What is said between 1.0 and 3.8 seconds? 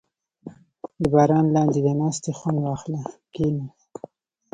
•د باران لاندې د ناستې خوند واخله، کښېنه.